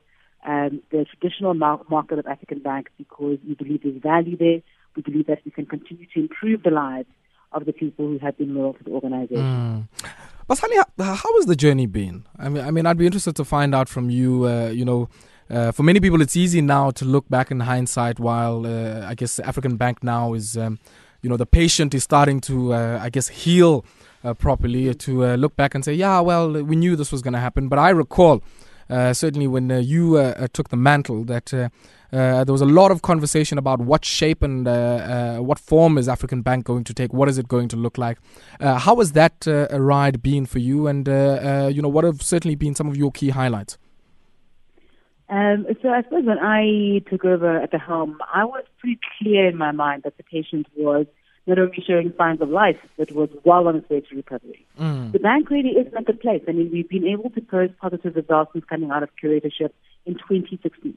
um, 0.47 0.81
the 0.91 1.05
traditional 1.05 1.53
mar- 1.53 1.81
market 1.89 2.19
of 2.19 2.27
African 2.27 2.59
banks 2.59 2.91
because 2.97 3.39
we 3.45 3.55
believe 3.55 3.81
there's 3.83 4.01
value 4.01 4.37
there. 4.37 4.61
We 4.95 5.01
believe 5.01 5.27
that 5.27 5.39
we 5.45 5.51
can 5.51 5.65
continue 5.65 6.05
to 6.13 6.19
improve 6.19 6.63
the 6.63 6.71
lives 6.71 7.09
of 7.51 7.65
the 7.65 7.73
people 7.73 8.07
who 8.07 8.17
have 8.19 8.37
been 8.37 8.53
loyal 8.53 8.73
to 8.73 8.83
the 8.83 8.91
organization. 8.91 9.87
Mm. 10.01 10.09
Basani, 10.49 10.75
how, 10.99 11.37
has 11.37 11.45
the 11.47 11.55
journey 11.55 11.87
been? 11.87 12.25
I 12.37 12.49
mean, 12.49 12.63
I 12.63 12.69
mean, 12.69 12.85
I'd 12.85 12.97
be 12.97 13.05
interested 13.05 13.35
to 13.37 13.45
find 13.45 13.73
out 13.73 13.89
from 13.89 14.09
you. 14.11 14.45
Uh, 14.45 14.67
you 14.67 14.85
know, 14.85 15.09
uh, 15.49 15.71
for 15.71 15.81
many 15.81 15.99
people, 15.99 16.21
it's 16.21 16.35
easy 16.35 16.61
now 16.61 16.91
to 16.91 17.05
look 17.05 17.27
back 17.29 17.49
in 17.49 17.61
hindsight. 17.61 18.19
While 18.19 18.67
uh, 18.67 19.07
I 19.07 19.15
guess 19.15 19.37
the 19.37 19.47
African 19.47 19.75
Bank 19.75 20.03
now 20.03 20.33
is, 20.33 20.55
um, 20.55 20.77
you 21.23 21.29
know, 21.29 21.37
the 21.37 21.47
patient 21.47 21.95
is 21.95 22.03
starting 22.03 22.41
to, 22.41 22.73
uh, 22.73 22.99
I 23.01 23.09
guess, 23.09 23.27
heal 23.29 23.85
uh, 24.23 24.35
properly. 24.35 24.93
To 24.93 25.25
uh, 25.25 25.35
look 25.35 25.55
back 25.55 25.73
and 25.73 25.83
say, 25.83 25.93
yeah, 25.93 26.19
well, 26.19 26.51
we 26.51 26.75
knew 26.75 26.95
this 26.95 27.11
was 27.11 27.23
going 27.23 27.33
to 27.33 27.39
happen. 27.39 27.67
But 27.67 27.79
I 27.79 27.89
recall. 27.89 28.43
Certainly, 28.87 29.47
when 29.47 29.71
you 29.71 30.33
took 30.53 30.69
the 30.69 30.77
mantle, 30.77 31.23
that 31.23 31.71
uh, 32.15 32.43
there 32.45 32.53
was 32.53 32.61
a 32.61 32.65
lot 32.65 32.91
of 32.91 33.01
conversation 33.01 33.57
about 33.57 33.79
what 33.81 34.05
shape 34.05 34.41
and 34.41 34.67
uh, 34.67 34.71
uh, 34.71 35.37
what 35.37 35.59
form 35.59 35.97
is 35.97 36.07
African 36.07 36.41
Bank 36.41 36.65
going 36.65 36.85
to 36.85 36.93
take. 36.93 37.13
What 37.13 37.27
is 37.27 37.37
it 37.37 37.47
going 37.47 37.67
to 37.69 37.75
look 37.75 37.97
like? 37.97 38.17
Uh, 38.59 38.79
how 38.79 38.95
has 38.97 39.11
that 39.11 39.47
uh, 39.47 39.67
ride 39.77 40.23
been 40.23 40.45
for 40.45 40.59
you? 40.59 40.87
And 40.87 41.09
uh, 41.09 41.11
uh, 41.11 41.71
you 41.73 41.81
know, 41.81 41.89
what 41.89 42.05
have 42.05 42.21
certainly 42.21 42.55
been 42.55 42.73
some 42.73 42.87
of 42.87 42.95
your 42.95 43.11
key 43.11 43.29
highlights? 43.29 43.77
Um, 45.27 45.65
so 45.81 45.89
I 45.89 46.03
suppose 46.03 46.23
when 46.25 46.39
I 46.39 47.01
took 47.09 47.25
over 47.25 47.59
at 47.59 47.71
the 47.71 47.79
helm, 47.79 48.19
I 48.33 48.45
was 48.45 48.63
pretty 48.79 48.99
clear 49.17 49.49
in 49.49 49.57
my 49.57 49.71
mind 49.71 50.03
that 50.03 50.17
the 50.17 50.23
patient 50.23 50.67
was 50.77 51.07
not 51.47 51.59
only 51.59 51.83
showing 51.85 52.13
signs 52.17 52.41
of 52.41 52.49
life, 52.49 52.77
but 52.97 53.11
was 53.11 53.29
well 53.43 53.67
on 53.67 53.75
its 53.75 53.89
way 53.89 54.01
to 54.01 54.15
recovery. 54.15 54.65
Mm. 54.79 55.11
The 55.11 55.19
bank 55.19 55.49
really 55.49 55.71
is 55.71 55.87
in 55.87 55.97
a 55.97 56.03
good 56.03 56.19
place. 56.19 56.41
I 56.47 56.53
mean, 56.53 56.71
we've 56.71 56.89
been 56.89 57.07
able 57.07 57.29
to 57.31 57.41
post 57.41 57.73
positive 57.79 58.15
results 58.15 58.53
since 58.53 58.65
coming 58.65 58.91
out 58.91 59.03
of 59.03 59.09
curatorship 59.21 59.71
in 60.05 60.15
2016. 60.15 60.95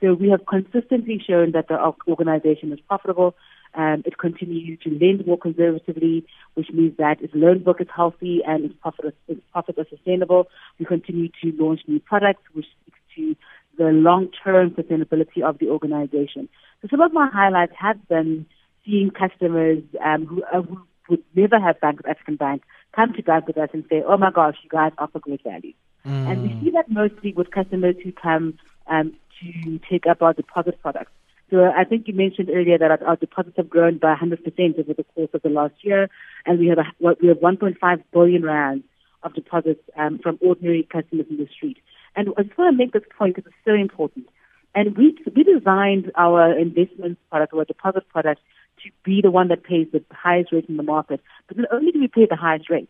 So 0.00 0.14
we 0.14 0.28
have 0.30 0.44
consistently 0.46 1.22
shown 1.26 1.52
that 1.52 1.68
the 1.68 1.78
organization 2.08 2.72
is 2.72 2.80
profitable. 2.80 3.34
Um, 3.74 4.02
it 4.06 4.18
continues 4.18 4.78
to 4.80 4.90
lend 4.90 5.26
more 5.26 5.38
conservatively, 5.38 6.26
which 6.54 6.70
means 6.72 6.96
that 6.98 7.20
its 7.20 7.34
loan 7.34 7.62
book 7.62 7.80
is 7.80 7.88
healthy 7.94 8.40
and 8.46 8.64
its 8.64 8.74
profit, 8.80 9.14
its 9.28 9.40
profits 9.52 9.78
are 9.78 9.86
sustainable. 9.88 10.48
We 10.78 10.86
continue 10.86 11.28
to 11.42 11.52
launch 11.58 11.80
new 11.86 12.00
products, 12.00 12.42
which 12.52 12.66
speaks 12.82 12.98
to 13.16 13.36
the 13.78 13.90
long-term 13.92 14.70
sustainability 14.70 15.42
of 15.42 15.58
the 15.58 15.68
organization. 15.68 16.48
So 16.82 16.88
some 16.90 17.00
of 17.00 17.12
my 17.12 17.28
highlights 17.30 17.74
have 17.78 18.06
been 18.08 18.46
seeing 18.84 19.10
customers 19.10 19.82
um, 20.04 20.26
who, 20.26 20.42
uh, 20.44 20.62
who 20.62 20.80
would 21.08 21.22
never 21.34 21.60
have 21.60 21.80
banked 21.80 21.98
with 21.98 22.08
African 22.08 22.36
Bank 22.36 22.62
come 22.94 23.12
to 23.12 23.22
bank 23.22 23.46
with 23.46 23.58
us 23.58 23.68
and 23.72 23.84
say, 23.90 24.02
"Oh 24.06 24.16
my 24.16 24.30
gosh, 24.30 24.56
you 24.62 24.70
guys 24.70 24.92
offer 24.98 25.18
great 25.20 25.42
value." 25.42 25.74
Mm. 26.06 26.30
And 26.30 26.42
we 26.42 26.48
see 26.60 26.70
that 26.70 26.90
mostly 26.90 27.32
with 27.32 27.50
customers 27.50 27.96
who 28.02 28.12
come 28.12 28.58
um, 28.86 29.14
to 29.40 29.80
take 29.90 30.06
up 30.06 30.22
our 30.22 30.32
deposit 30.32 30.80
products. 30.80 31.12
So 31.50 31.64
I 31.64 31.84
think 31.84 32.08
you 32.08 32.14
mentioned 32.14 32.50
earlier 32.52 32.76
that 32.78 33.02
our, 33.02 33.16
deposits 33.16 33.56
have 33.56 33.70
grown 33.70 33.98
by 33.98 34.14
100% 34.14 34.78
over 34.78 34.94
the 34.94 35.04
course 35.14 35.30
of 35.32 35.42
the 35.42 35.48
last 35.48 35.74
year, 35.82 36.08
and 36.44 36.58
we 36.58 36.66
have 36.68 36.78
a, 36.78 37.14
we 37.20 37.28
have 37.28 37.38
1.5 37.38 38.02
billion 38.12 38.42
rand 38.42 38.82
of 39.22 39.34
deposits 39.34 39.80
um, 39.96 40.18
from 40.18 40.38
ordinary 40.40 40.82
customers 40.90 41.26
in 41.30 41.36
the 41.36 41.48
street. 41.54 41.78
And 42.16 42.30
I 42.36 42.42
just 42.42 42.58
want 42.58 42.72
to 42.72 42.76
make 42.76 42.92
this 42.92 43.02
point 43.16 43.36
because 43.36 43.48
it's 43.48 43.64
so 43.64 43.74
important. 43.74 44.26
And 44.74 44.96
we 44.96 45.16
we 45.34 45.44
designed 45.44 46.10
our 46.16 46.52
investment 46.58 47.18
product 47.30 47.52
or 47.54 47.64
deposit 47.64 48.08
product 48.08 48.40
to 48.82 48.90
be 49.04 49.20
the 49.22 49.30
one 49.30 49.48
that 49.48 49.64
pays 49.64 49.86
the 49.92 50.04
highest 50.10 50.52
rate 50.52 50.66
in 50.68 50.76
the 50.76 50.82
market. 50.82 51.20
But 51.48 51.58
not 51.58 51.68
only 51.72 51.92
do 51.92 52.00
we 52.00 52.08
pay 52.08 52.26
the 52.28 52.36
highest 52.36 52.68
rate, 52.68 52.88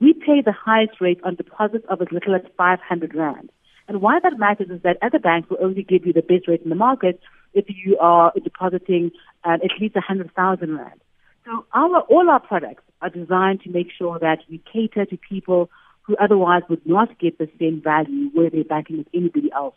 we 0.00 0.12
pay 0.12 0.40
the 0.42 0.52
highest 0.52 1.00
rate 1.00 1.20
on 1.24 1.34
deposits 1.34 1.84
of 1.88 2.00
as 2.00 2.08
little 2.12 2.34
as 2.34 2.42
500 2.56 3.14
rand. 3.14 3.50
And 3.88 4.02
why 4.02 4.20
that 4.22 4.38
matters 4.38 4.68
is 4.70 4.82
that 4.82 4.98
other 5.02 5.18
banks 5.18 5.48
will 5.48 5.58
only 5.60 5.82
give 5.82 6.06
you 6.06 6.12
the 6.12 6.22
best 6.22 6.46
rate 6.46 6.62
in 6.62 6.68
the 6.68 6.76
market 6.76 7.20
if 7.54 7.64
you 7.68 7.96
are 7.98 8.32
depositing 8.42 9.10
um, 9.44 9.54
at 9.54 9.80
least 9.80 9.94
100,000 9.94 10.76
rand. 10.76 11.00
So 11.46 11.64
our, 11.72 12.00
all 12.00 12.28
our 12.28 12.40
products 12.40 12.82
are 13.00 13.08
designed 13.08 13.62
to 13.62 13.70
make 13.70 13.88
sure 13.96 14.18
that 14.18 14.40
we 14.50 14.62
cater 14.70 15.06
to 15.06 15.16
people 15.16 15.70
who 16.02 16.16
otherwise 16.16 16.62
would 16.68 16.86
not 16.86 17.18
get 17.18 17.38
the 17.38 17.48
same 17.58 17.80
value 17.82 18.28
where 18.34 18.50
they're 18.50 18.64
banking 18.64 18.98
with 18.98 19.08
anybody 19.14 19.50
else 19.52 19.74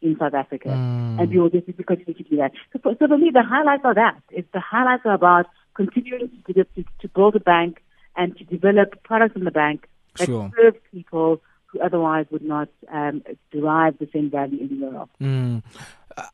in 0.00 0.16
South 0.18 0.34
Africa. 0.34 0.68
Mm. 0.68 1.20
And 1.20 1.30
we 1.30 1.38
will 1.38 1.50
just 1.50 1.66
continue 1.66 2.14
to 2.14 2.22
do 2.22 2.36
that. 2.36 2.52
So 2.72 2.78
for, 2.82 2.94
so 2.98 3.08
for 3.08 3.18
me, 3.18 3.30
the 3.32 3.42
highlights 3.42 3.82
are 3.84 3.94
that. 3.94 4.22
It's 4.30 4.48
the 4.52 4.60
highlights 4.60 5.02
are 5.04 5.14
about 5.14 5.46
continuing 5.74 6.30
to, 6.46 6.52
to, 6.54 6.84
to 7.00 7.08
build 7.08 7.36
a 7.36 7.40
bank 7.40 7.82
and 8.16 8.36
to 8.38 8.44
develop 8.44 9.02
products 9.02 9.36
in 9.36 9.44
the 9.44 9.50
bank 9.50 9.86
that 10.18 10.26
Sure. 10.26 10.50
serve 10.56 10.74
people 10.92 11.40
who 11.72 11.80
otherwise 11.80 12.26
would 12.30 12.42
not 12.42 12.68
um, 12.92 13.22
derive 13.50 13.98
the 13.98 14.08
same 14.12 14.30
value 14.30 14.58
anywhere 14.62 15.00
else. 15.00 15.10
Mm. 15.20 15.62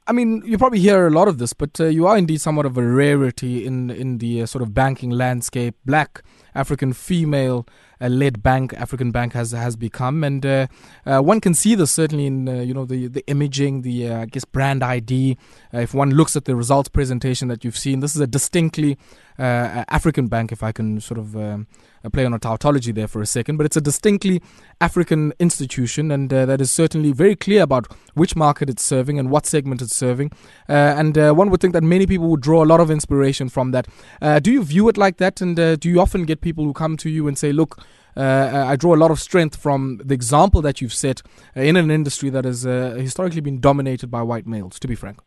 I 0.07 0.13
mean, 0.13 0.43
you 0.45 0.59
probably 0.59 0.81
hear 0.81 1.07
a 1.07 1.11
lot 1.11 1.29
of 1.29 1.39
this, 1.39 1.53
but 1.53 1.81
uh, 1.81 1.85
you 1.85 2.07
are 2.07 2.17
indeed 2.17 2.41
somewhat 2.41 2.67
of 2.67 2.77
a 2.79 2.83
rarity 2.83 3.65
in 3.67 3.91
in 3.91 4.19
the 4.19 4.43
uh, 4.43 4.47
sort 4.47 4.63
of 4.63 4.75
banking 4.75 5.11
landscape. 5.11 5.77
Black 5.85 6.23
African 6.57 6.93
female 6.93 7.67
uh, 8.01 8.09
led 8.09 8.43
bank 8.43 8.75
African 8.75 9.11
bank 9.11 9.33
has 9.33 9.53
has 9.53 9.75
become, 9.75 10.23
and 10.23 10.45
uh, 10.45 10.67
uh, 11.07 11.21
one 11.21 11.41
can 11.41 11.55
see 11.55 11.75
this 11.75 11.91
certainly 11.91 12.27
in 12.27 12.47
uh, 12.47 12.55
you 12.55 12.75
know 12.75 12.85
the 12.85 13.07
the 13.07 13.27
imaging, 13.27 13.83
the 13.83 14.13
I 14.13 14.27
guess 14.27 14.45
brand 14.45 14.85
ID. 14.85 15.39
if 15.73 15.95
one 15.95 16.11
looks 16.11 16.37
at 16.37 16.45
the 16.45 16.55
results 16.55 16.91
presentation 16.91 17.49
that 17.49 17.65
you've 17.65 17.79
seen, 17.79 18.01
this 18.01 18.15
is 18.15 18.21
a 18.21 18.27
distinctly 18.27 18.99
African 19.39 20.29
bank. 20.29 20.53
If 20.53 20.63
I 20.63 20.73
can 20.73 21.01
sort 21.01 21.19
of 21.19 21.37
um, 21.37 21.67
play 22.13 22.25
on 22.27 22.35
a 22.35 22.39
tautology 22.39 22.93
there 22.93 23.09
for 23.09 23.23
a 23.23 23.27
second, 23.27 23.57
but 23.57 23.67
it's 23.67 23.77
a 23.77 23.81
distinctly 23.81 24.43
African 24.81 25.33
institution, 25.39 26.11
and 26.11 26.29
that 26.31 26.61
is 26.61 26.71
certainly 26.71 27.13
very 27.13 27.35
clear 27.35 27.63
about 27.63 27.91
which 28.15 28.37
market 28.37 28.69
it's 28.69 28.83
serving 28.83 29.19
and 29.19 29.31
what 29.31 29.47
segment 29.47 29.81
it's 29.81 29.97
serving. 29.97 30.33
and 30.69 31.17
one 31.17 31.51
would 31.51 31.61
think 31.61 31.73
that 31.73 31.83
many 31.83 32.07
people 32.07 32.29
would 32.29 32.43
draw 32.43 32.63
a 32.63 32.69
lot 32.73 32.81
of 32.81 32.91
inspiration 32.91 33.49
from 33.49 33.71
that. 33.73 33.89
do 34.43 34.53
you 34.53 34.63
view 34.63 34.89
it 34.91 34.99
like 34.99 35.17
that, 35.17 35.41
and 35.41 35.57
do 35.57 35.89
you 35.89 35.99
often 36.01 36.25
get 36.25 36.41
people 36.49 36.65
who 36.65 36.73
come 36.73 36.97
to 37.05 37.11
you 37.17 37.23
and 37.29 37.37
say, 37.37 37.51
look, 37.61 37.73
uh, 38.17 38.65
I 38.73 38.77
draw 38.77 38.95
a 38.95 39.01
lot 39.05 39.11
of 39.11 39.19
strength 39.29 39.57
from 39.57 39.81
the 40.11 40.15
example 40.15 40.61
that 40.63 40.81
you've 40.81 40.99
set 41.07 41.19
uh, 41.57 41.61
in 41.61 41.75
an 41.77 41.91
industry 41.91 42.31
that 42.31 42.45
has 42.45 42.65
uh, 42.65 42.95
historically 43.09 43.43
been 43.49 43.61
dominated 43.61 44.09
by 44.17 44.23
white 44.23 44.47
males, 44.47 44.79
to 44.79 44.89
be 44.89 44.95
frank. 44.95 45.19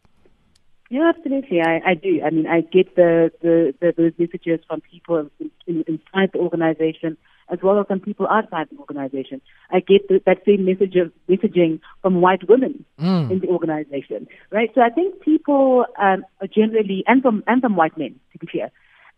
Yeah, 0.89 1.11
absolutely. 1.13 1.61
I, 1.61 1.81
I 1.91 1.93
do. 1.93 2.21
I 2.25 2.29
mean, 2.31 2.47
I 2.47 2.61
get 2.61 2.95
the, 2.95 3.31
the, 3.43 3.75
the 3.79 3.93
those 3.97 4.13
messages 4.17 4.59
from 4.67 4.81
people 4.81 5.29
in, 5.39 5.51
in, 5.67 5.83
inside 5.87 6.29
the 6.33 6.39
organization 6.39 7.17
as 7.51 7.59
well 7.63 7.79
as 7.79 7.87
from 7.87 7.99
people 7.99 8.27
outside 8.27 8.67
the 8.71 8.77
organization. 8.77 9.41
I 9.71 9.79
get 9.79 10.07
the, 10.07 10.21
that 10.25 10.39
same 10.45 10.65
message 10.65 10.95
of 10.95 11.11
messaging 11.27 11.79
from 12.01 12.21
white 12.21 12.47
women 12.47 12.85
mm. 12.99 13.31
in 13.31 13.39
the 13.39 13.47
organization, 13.47 14.27
right? 14.51 14.69
So 14.75 14.81
I 14.81 14.89
think 14.89 15.21
people 15.21 15.85
um, 15.99 16.23
are 16.41 16.47
generally, 16.47 17.03
and 17.07 17.21
from 17.21 17.43
and 17.47 17.61
from 17.61 17.75
white 17.75 17.97
men, 17.97 18.19
to 18.33 18.39
be 18.39 18.47
clear, 18.47 18.71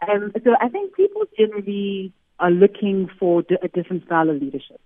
um, 0.08 0.32
so 0.44 0.52
I 0.60 0.70
think 0.70 0.96
people 0.96 1.24
generally 1.38 2.14
are 2.40 2.52
looking 2.52 3.10
for 3.20 3.44
a 3.62 3.68
different 3.68 4.06
style 4.06 4.30
of 4.30 4.42
leadership. 4.42 4.82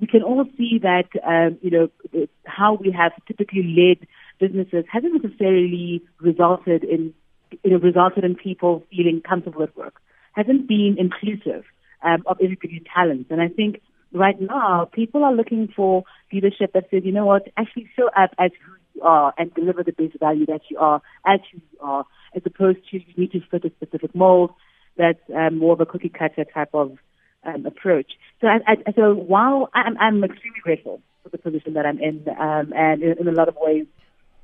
We 0.00 0.06
can 0.06 0.22
all 0.22 0.44
see 0.56 0.78
that, 0.82 1.08
um, 1.26 1.58
you 1.60 1.70
know, 1.70 2.26
how 2.46 2.74
we 2.74 2.90
have 2.92 3.12
typically 3.26 3.62
led 3.62 4.06
businesses 4.38 4.84
hasn't 4.90 5.22
necessarily 5.22 6.02
resulted 6.20 6.84
in, 6.84 7.12
you 7.62 7.70
know, 7.72 7.78
resulted 7.78 8.24
in 8.24 8.34
people 8.34 8.84
feeling 8.90 9.20
comfortable 9.20 9.62
at 9.62 9.76
work, 9.76 10.00
hasn't 10.32 10.68
been 10.68 10.96
inclusive 10.98 11.64
um, 12.02 12.22
of 12.26 12.38
everybody's 12.42 12.82
talents. 12.94 13.30
And 13.30 13.42
I 13.42 13.48
think 13.48 13.82
right 14.12 14.40
now 14.40 14.88
people 14.92 15.24
are 15.24 15.34
looking 15.34 15.68
for 15.74 16.04
leadership 16.32 16.72
that 16.72 16.84
says, 16.90 17.02
you 17.04 17.12
know 17.12 17.26
what, 17.26 17.48
actually 17.56 17.90
show 17.96 18.08
up 18.16 18.30
as 18.38 18.52
who 18.64 18.72
you 19.00 19.06
are 19.06 19.34
and 19.38 19.52
deliver 19.54 19.82
the 19.82 19.92
best 19.92 20.18
value 20.20 20.46
that 20.46 20.60
you 20.70 20.78
are 20.78 21.02
as 21.26 21.40
who 21.52 21.58
you 21.58 21.78
are 21.80 22.04
as 22.34 22.42
opposed 22.44 22.78
to 22.90 22.98
you 22.98 23.14
need 23.16 23.32
to 23.32 23.40
fit 23.50 23.64
a 23.64 23.70
specific 23.70 24.14
mold 24.14 24.52
that's 24.96 25.20
um, 25.34 25.58
more 25.58 25.72
of 25.72 25.80
a 25.80 25.86
cookie 25.86 26.08
cutter 26.08 26.44
type 26.44 26.70
of 26.74 26.98
um, 27.44 27.64
approach. 27.64 28.12
So, 28.40 28.46
I, 28.46 28.58
I, 28.66 28.92
so 28.94 29.14
while 29.14 29.70
I'm, 29.72 29.96
I'm 29.98 30.22
extremely 30.22 30.60
grateful 30.62 31.00
for 31.22 31.30
the 31.30 31.38
position 31.38 31.74
that 31.74 31.86
I'm 31.86 31.98
in, 31.98 32.26
um, 32.38 32.72
and 32.74 33.02
in, 33.02 33.18
in 33.18 33.28
a 33.28 33.32
lot 33.32 33.48
of 33.48 33.56
ways, 33.60 33.86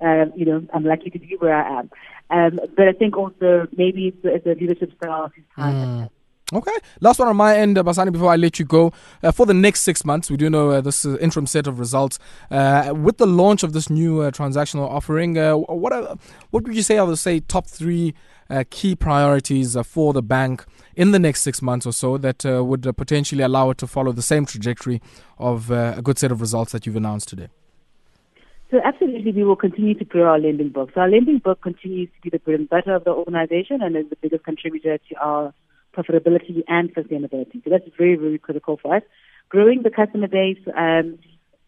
um, 0.00 0.32
you 0.34 0.44
know, 0.44 0.66
I'm 0.72 0.84
lucky 0.84 1.10
to 1.10 1.18
be 1.18 1.36
where 1.38 1.54
I 1.54 1.80
am. 1.80 1.90
Um, 2.30 2.60
but 2.76 2.88
I 2.88 2.92
think 2.92 3.16
also 3.16 3.66
maybe 3.76 4.08
it's, 4.08 4.18
it's 4.24 4.46
a 4.46 4.60
leadership 4.60 4.92
style. 4.96 5.30
Mm. 5.58 6.10
Okay. 6.52 6.72
Last 7.00 7.18
one 7.18 7.26
on 7.26 7.36
my 7.36 7.56
end, 7.56 7.76
uh, 7.76 7.82
Basani, 7.82 8.12
before 8.12 8.30
I 8.30 8.36
let 8.36 8.60
you 8.60 8.64
go. 8.64 8.92
Uh, 9.20 9.32
for 9.32 9.46
the 9.46 9.54
next 9.54 9.80
six 9.80 10.04
months, 10.04 10.30
we 10.30 10.36
do 10.36 10.48
know 10.48 10.70
uh, 10.70 10.80
this 10.80 11.04
uh, 11.04 11.18
interim 11.18 11.44
set 11.44 11.66
of 11.66 11.80
results. 11.80 12.20
Uh, 12.52 12.94
with 12.96 13.18
the 13.18 13.26
launch 13.26 13.64
of 13.64 13.72
this 13.72 13.90
new 13.90 14.20
uh, 14.20 14.30
transactional 14.30 14.88
offering, 14.88 15.34
what 15.34 15.92
are, 15.92 16.16
what 16.50 16.62
would 16.62 16.76
you 16.76 16.82
say 16.82 16.98
are 16.98 17.06
the 17.06 17.16
say 17.16 17.40
top 17.40 17.66
three 17.66 18.14
key 18.70 18.94
priorities 18.94 19.76
for 19.84 20.12
the 20.12 20.22
bank 20.22 20.64
in 20.94 21.10
the 21.10 21.18
next 21.18 21.42
six 21.42 21.60
months 21.60 21.84
or 21.84 21.92
so 21.92 22.16
that 22.16 22.44
would 22.44 22.82
potentially 22.96 23.42
allow 23.42 23.70
it 23.70 23.78
to 23.78 23.88
follow 23.88 24.12
the 24.12 24.22
same 24.22 24.46
trajectory 24.46 25.02
of 25.38 25.68
a 25.72 26.00
good 26.00 26.16
set 26.16 26.30
of 26.30 26.40
results 26.40 26.70
that 26.70 26.86
you've 26.86 26.94
announced 26.94 27.28
today? 27.28 27.48
So 28.70 28.80
absolutely, 28.84 29.32
we 29.32 29.42
will 29.42 29.56
continue 29.56 29.94
to 29.94 30.04
grow 30.04 30.30
our 30.30 30.38
lending 30.38 30.68
book. 30.68 30.90
So 30.94 31.00
our 31.00 31.10
lending 31.10 31.38
book 31.38 31.60
continues 31.60 32.08
to 32.14 32.20
be 32.22 32.30
the 32.30 32.38
bread 32.38 32.60
and 32.60 32.68
butter 32.68 32.94
of 32.94 33.02
the 33.02 33.10
organization 33.10 33.82
and 33.82 33.96
is 33.96 34.08
the 34.10 34.16
biggest 34.16 34.44
contributor 34.44 34.98
to 34.98 35.14
our 35.20 35.52
profitability 35.96 36.62
and 36.68 36.94
sustainability. 36.94 37.64
So 37.64 37.70
that's 37.70 37.84
very, 37.96 38.16
very 38.16 38.38
critical 38.38 38.78
for 38.80 38.96
us. 38.96 39.02
Growing 39.48 39.82
the 39.82 39.90
customer 39.90 40.28
base, 40.28 40.58
um, 40.76 41.18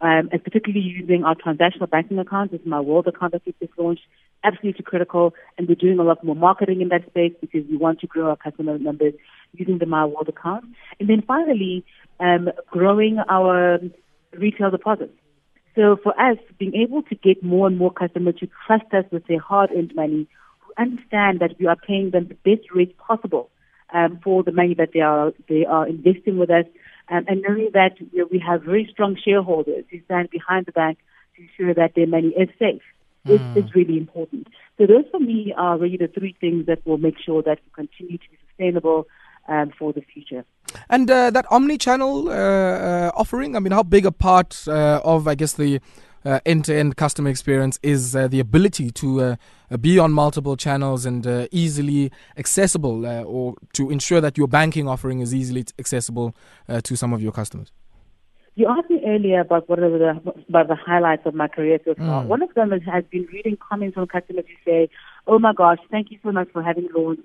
um, 0.00 0.28
and 0.30 0.42
particularly 0.44 0.84
using 0.84 1.24
our 1.24 1.34
transactional 1.34 1.90
banking 1.90 2.18
accounts, 2.18 2.52
this 2.52 2.60
is 2.60 2.66
my 2.66 2.80
world 2.80 3.06
account 3.08 3.32
that 3.32 3.42
we 3.46 3.54
just 3.60 3.76
launched, 3.78 4.02
absolutely 4.44 4.84
critical. 4.84 5.34
And 5.56 5.68
we're 5.68 5.74
doing 5.74 5.98
a 5.98 6.04
lot 6.04 6.22
more 6.22 6.36
marketing 6.36 6.80
in 6.80 6.88
that 6.88 7.06
space 7.08 7.32
because 7.40 7.64
we 7.68 7.76
want 7.76 8.00
to 8.00 8.06
grow 8.06 8.28
our 8.30 8.36
customer 8.36 8.78
numbers 8.78 9.14
using 9.54 9.78
the 9.78 9.86
My 9.86 10.04
World 10.04 10.28
account. 10.28 10.64
And 11.00 11.08
then 11.08 11.22
finally, 11.26 11.84
um, 12.20 12.50
growing 12.70 13.18
our 13.28 13.78
retail 14.36 14.70
deposits. 14.70 15.14
So 15.74 15.96
for 16.02 16.18
us, 16.20 16.38
being 16.58 16.74
able 16.74 17.02
to 17.02 17.14
get 17.14 17.42
more 17.42 17.66
and 17.68 17.78
more 17.78 17.92
customers 17.92 18.34
to 18.40 18.48
trust 18.66 18.92
us 18.92 19.04
with 19.10 19.26
their 19.26 19.38
hard-earned 19.40 19.94
money, 19.94 20.28
who 20.60 20.72
understand 20.76 21.40
that 21.40 21.54
we 21.58 21.66
are 21.66 21.76
paying 21.76 22.10
them 22.10 22.28
the 22.28 22.34
best 22.34 22.68
rate 22.74 22.96
possible 22.98 23.50
um, 23.92 24.20
for 24.22 24.42
the 24.42 24.52
money 24.52 24.74
that 24.74 24.90
they 24.92 25.00
are 25.00 25.32
they 25.48 25.64
are 25.64 25.86
investing 25.86 26.38
with 26.38 26.50
us, 26.50 26.66
um, 27.08 27.24
and 27.28 27.42
knowing 27.42 27.70
that 27.74 28.00
you 28.00 28.18
know, 28.18 28.28
we 28.30 28.38
have 28.38 28.62
very 28.62 28.88
strong 28.90 29.16
shareholders 29.22 29.84
who 29.90 30.00
stand 30.04 30.30
behind 30.30 30.66
the 30.66 30.72
bank 30.72 30.98
to 31.36 31.42
ensure 31.42 31.74
that 31.74 31.94
their 31.94 32.06
money 32.06 32.28
is 32.28 32.48
safe. 32.58 32.82
Mm. 33.26 33.74
Really 33.74 33.98
important. 33.98 34.46
So 34.78 34.86
those 34.86 35.04
for 35.10 35.20
me 35.20 35.52
are 35.54 35.76
really 35.76 35.98
the 35.98 36.08
three 36.08 36.34
things 36.40 36.64
that 36.66 36.86
will 36.86 36.96
make 36.96 37.18
sure 37.18 37.42
that 37.42 37.58
we 37.64 37.70
continue 37.74 38.16
to 38.16 38.30
be 38.30 38.38
sustainable 38.48 39.06
um, 39.48 39.70
for 39.78 39.92
the 39.92 40.00
future. 40.00 40.44
And 40.88 41.10
uh, 41.10 41.30
that 41.30 41.44
omni-channel 41.50 42.28
uh, 42.28 42.32
uh, 42.32 43.10
offering, 43.14 43.56
I 43.56 43.58
mean, 43.58 43.72
how 43.72 43.82
big 43.82 44.06
a 44.06 44.12
part 44.12 44.64
uh, 44.66 45.00
of, 45.04 45.26
I 45.28 45.34
guess, 45.34 45.54
the 45.54 45.80
end-to-end 46.24 46.96
customer 46.96 47.30
experience 47.30 47.78
is 47.82 48.14
uh, 48.14 48.28
the 48.28 48.40
ability 48.40 48.90
to 48.90 49.20
uh, 49.20 49.36
be 49.80 49.98
on 49.98 50.12
multiple 50.12 50.56
channels 50.56 51.06
and 51.06 51.26
uh, 51.26 51.46
easily 51.50 52.10
accessible, 52.36 53.06
uh, 53.06 53.22
or 53.22 53.54
to 53.74 53.90
ensure 53.90 54.20
that 54.20 54.38
your 54.38 54.48
banking 54.48 54.88
offering 54.88 55.20
is 55.20 55.34
easily 55.34 55.64
accessible 55.78 56.34
uh, 56.68 56.80
to 56.80 56.96
some 56.96 57.12
of 57.12 57.22
your 57.22 57.32
customers. 57.32 57.70
You 58.54 58.66
asked 58.66 58.90
me 58.90 59.00
earlier 59.06 59.40
about 59.40 59.68
what 59.68 59.78
are 59.78 59.88
the 59.88 60.20
about 60.48 60.66
the 60.66 60.74
highlights 60.74 61.24
of 61.26 61.34
my 61.34 61.46
career 61.46 61.78
so 61.84 61.94
far. 61.94 62.24
Mm. 62.24 62.26
One 62.26 62.42
of 62.42 62.52
them 62.54 62.72
has 62.72 63.04
been 63.04 63.28
reading 63.32 63.56
comments 63.56 63.94
from 63.94 64.08
customers 64.08 64.46
who 64.48 64.70
say, 64.70 64.90
"Oh 65.28 65.38
my 65.38 65.52
gosh, 65.52 65.78
thank 65.92 66.10
you 66.10 66.18
so 66.24 66.32
much 66.32 66.48
for 66.52 66.60
having 66.60 66.88
launched 66.92 67.22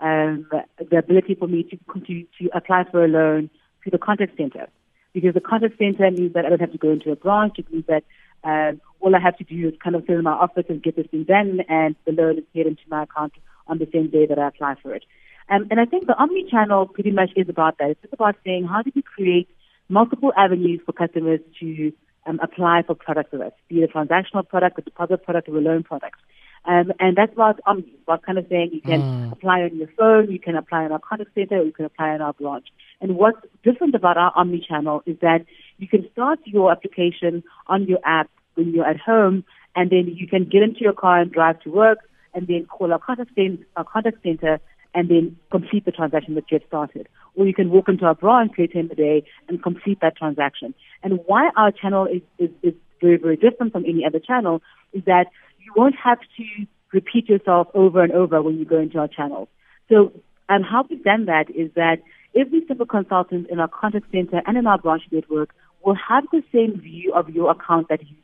um, 0.00 0.48
the 0.90 0.96
ability 0.96 1.34
for 1.34 1.48
me 1.48 1.64
to, 1.64 1.76
to 1.76 2.24
to 2.38 2.50
apply 2.54 2.84
for 2.90 3.04
a 3.04 3.08
loan 3.08 3.50
to 3.84 3.90
the 3.90 3.98
contact 3.98 4.38
center." 4.38 4.68
Because 5.12 5.34
the 5.34 5.40
contact 5.40 5.76
center 5.76 6.10
means 6.10 6.32
that 6.32 6.46
I 6.46 6.48
don't 6.48 6.60
have 6.60 6.72
to 6.72 6.78
go 6.78 6.92
into 6.92 7.10
a 7.10 7.16
branch. 7.16 7.58
It 7.58 7.70
means 7.70 7.84
that 7.88 8.04
um, 8.44 8.80
all 9.00 9.14
I 9.14 9.20
have 9.20 9.36
to 9.38 9.44
do 9.44 9.68
is 9.68 9.74
kind 9.82 9.96
of 9.96 10.02
sit 10.06 10.16
in 10.16 10.22
my 10.22 10.32
office 10.32 10.64
and 10.68 10.82
get 10.82 10.96
this 10.96 11.06
thing 11.10 11.24
done, 11.24 11.60
and 11.68 11.96
the 12.06 12.12
loan 12.12 12.38
is 12.38 12.44
paid 12.54 12.66
into 12.66 12.82
my 12.88 13.04
account 13.04 13.32
on 13.66 13.78
the 13.78 13.88
same 13.92 14.10
day 14.10 14.26
that 14.26 14.38
I 14.38 14.48
apply 14.48 14.76
for 14.82 14.94
it. 14.94 15.04
Um, 15.48 15.66
and 15.70 15.80
I 15.80 15.84
think 15.84 16.06
the 16.06 16.16
omni-channel 16.16 16.86
pretty 16.88 17.10
much 17.10 17.30
is 17.36 17.48
about 17.48 17.78
that. 17.78 17.96
It's 18.02 18.12
about 18.12 18.36
saying 18.44 18.66
how 18.66 18.82
do 18.82 18.92
we 18.94 19.02
create 19.02 19.48
multiple 19.88 20.32
avenues 20.36 20.80
for 20.86 20.92
customers 20.92 21.40
to 21.58 21.92
um, 22.26 22.38
apply 22.42 22.82
for 22.86 22.94
products 22.94 23.32
with 23.32 23.40
us, 23.40 23.52
be 23.68 23.82
it 23.82 23.90
a 23.90 23.92
transactional 23.92 24.46
product, 24.46 24.78
a 24.78 24.82
deposit 24.82 25.24
product, 25.24 25.48
or 25.48 25.56
a 25.56 25.60
loan 25.60 25.82
product. 25.82 26.16
Um, 26.64 26.92
and 27.00 27.16
that's 27.16 27.34
what 27.36 27.58
Omni, 27.66 27.92
about 28.02 28.22
kind 28.22 28.38
of 28.38 28.46
saying 28.48 28.70
you 28.72 28.82
can 28.82 29.00
mm. 29.00 29.32
apply 29.32 29.62
on 29.62 29.76
your 29.76 29.88
phone, 29.98 30.30
you 30.30 30.38
can 30.38 30.56
apply 30.56 30.84
in 30.84 30.92
our 30.92 30.98
contact 30.98 31.30
center, 31.34 31.58
or 31.58 31.64
you 31.64 31.72
can 31.72 31.86
apply 31.86 32.14
in 32.14 32.20
our 32.20 32.34
branch. 32.34 32.66
And 33.00 33.16
what's 33.16 33.38
different 33.64 33.94
about 33.94 34.18
our 34.18 34.32
Omni 34.36 34.64
channel 34.68 35.02
is 35.06 35.16
that 35.20 35.46
you 35.78 35.88
can 35.88 36.06
start 36.12 36.38
your 36.44 36.70
application 36.70 37.42
on 37.66 37.86
your 37.86 37.98
app 38.04 38.30
when 38.54 38.72
you're 38.72 38.86
at 38.86 39.00
home, 39.00 39.44
and 39.74 39.90
then 39.90 40.14
you 40.14 40.26
can 40.26 40.44
get 40.44 40.62
into 40.62 40.80
your 40.80 40.92
car 40.92 41.20
and 41.20 41.32
drive 41.32 41.60
to 41.62 41.70
work, 41.70 41.98
and 42.34 42.46
then 42.46 42.66
call 42.66 42.92
our 42.92 42.98
contact, 42.98 43.30
center, 43.34 43.64
our 43.76 43.84
contact 43.84 44.22
center 44.22 44.60
and 44.94 45.08
then 45.08 45.36
complete 45.50 45.84
the 45.84 45.92
transaction 45.92 46.34
that 46.34 46.44
you 46.50 46.58
have 46.58 46.66
started. 46.66 47.08
Or 47.36 47.46
you 47.46 47.54
can 47.54 47.70
walk 47.70 47.88
into 47.88 48.04
our 48.04 48.14
branch 48.14 48.52
later 48.58 48.78
in 48.78 48.88
the 48.88 48.94
day 48.94 49.24
and 49.48 49.62
complete 49.62 50.00
that 50.00 50.16
transaction. 50.16 50.74
And 51.02 51.20
why 51.26 51.50
our 51.56 51.70
channel 51.70 52.06
is, 52.06 52.22
is, 52.38 52.50
is 52.62 52.74
very, 53.00 53.16
very 53.16 53.36
different 53.36 53.72
from 53.72 53.84
any 53.84 54.04
other 54.04 54.18
channel 54.18 54.62
is 54.92 55.04
that 55.04 55.26
you 55.74 55.82
won't 55.82 55.96
have 55.96 56.18
to 56.20 56.66
repeat 56.92 57.28
yourself 57.28 57.68
over 57.74 58.02
and 58.02 58.12
over 58.12 58.42
when 58.42 58.58
you 58.58 58.64
go 58.64 58.78
into 58.78 58.98
our 58.98 59.08
channels. 59.08 59.48
So, 59.88 60.12
and 60.48 60.64
how 60.64 60.84
we've 60.88 61.02
done 61.02 61.26
that 61.26 61.50
is 61.50 61.70
that 61.74 61.98
every 62.34 62.64
single 62.66 62.86
consultant 62.86 63.48
in 63.50 63.60
our 63.60 63.68
contact 63.68 64.06
center 64.12 64.42
and 64.46 64.56
in 64.56 64.66
our 64.66 64.78
branch 64.78 65.02
network 65.10 65.54
will 65.84 65.96
have 66.08 66.24
the 66.32 66.42
same 66.52 66.80
view 66.80 67.12
of 67.14 67.30
your 67.30 67.50
account 67.50 67.88
that 67.88 68.00
you 68.02 68.16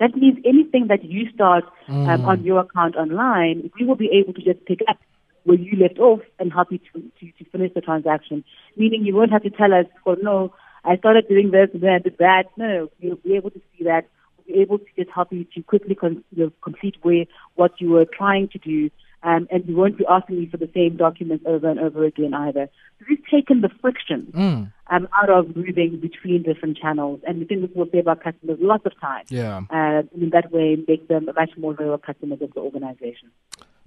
that 0.00 0.16
means 0.16 0.38
anything 0.44 0.88
that 0.88 1.04
you 1.04 1.30
start 1.32 1.64
um, 1.86 2.06
mm. 2.06 2.26
on 2.26 2.42
your 2.42 2.60
account 2.60 2.96
online, 2.96 3.70
we 3.78 3.86
will 3.86 3.94
be 3.94 4.10
able 4.12 4.32
to 4.32 4.42
just 4.42 4.64
pick 4.64 4.80
up 4.88 4.98
where 5.44 5.56
you 5.56 5.78
left 5.78 5.98
off 5.98 6.20
and 6.40 6.52
help 6.52 6.72
you 6.72 6.78
to, 6.78 7.00
to, 7.20 7.32
to 7.38 7.50
finish 7.50 7.72
the 7.74 7.80
transaction. 7.80 8.42
Meaning 8.76 9.04
you 9.04 9.14
won't 9.14 9.30
have 9.30 9.44
to 9.44 9.50
tell 9.50 9.72
us, 9.72 9.86
well, 10.04 10.16
no, 10.20 10.54
I 10.84 10.96
started 10.96 11.28
doing 11.28 11.52
this 11.52 11.68
and 11.72 11.82
then 11.82 11.90
I 11.90 11.98
did 11.98 12.18
that. 12.18 12.44
No, 12.56 12.90
you'll 12.98 13.16
be 13.16 13.36
able 13.36 13.50
to 13.50 13.60
see 13.76 13.84
that 13.84 14.06
be 14.52 14.60
able 14.60 14.78
to 14.78 14.84
just 14.96 15.10
help 15.14 15.32
you 15.32 15.44
to 15.54 15.62
quickly 15.62 15.94
con- 15.94 16.24
you 16.34 16.44
know, 16.44 16.52
complete 16.62 16.96
where 17.02 17.24
what 17.54 17.72
you 17.80 17.90
were 17.90 18.04
trying 18.06 18.48
to 18.48 18.58
do. 18.58 18.90
Um, 19.24 19.46
and 19.52 19.64
you 19.68 19.76
won't 19.76 19.96
be 19.96 20.04
asking 20.10 20.40
me 20.40 20.48
for 20.50 20.56
the 20.56 20.68
same 20.74 20.96
documents 20.96 21.44
over 21.46 21.70
and 21.70 21.78
over 21.78 22.04
again 22.04 22.34
either. 22.34 22.68
So 22.98 23.04
we've 23.08 23.24
taken 23.30 23.60
the 23.60 23.68
friction 23.80 24.26
Mm. 24.34 24.72
um, 24.90 25.08
out 25.16 25.30
of 25.30 25.54
moving 25.54 26.00
between 26.00 26.42
different 26.42 26.76
channels, 26.76 27.20
and 27.24 27.38
we 27.38 27.44
think 27.44 27.60
this 27.60 27.70
will 27.76 27.86
save 27.92 28.08
our 28.08 28.16
customers 28.16 28.58
lots 28.60 28.84
of 28.84 29.00
time. 29.00 29.24
Yeah. 29.28 29.58
Uh, 29.70 30.02
and 30.02 30.08
in 30.24 30.30
that 30.30 30.50
way, 30.50 30.76
make 30.88 31.06
them 31.06 31.26
much 31.36 31.52
more 31.56 31.76
loyal 31.78 31.98
customers 31.98 32.40
of 32.42 32.52
the 32.54 32.58
organization. 32.60 33.30